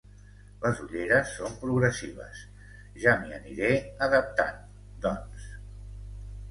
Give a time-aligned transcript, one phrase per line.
[0.61, 2.41] Les ulleres són progressives,
[3.05, 3.71] ja m'hi aniré
[4.09, 4.61] adaptant,
[5.07, 5.51] doncs.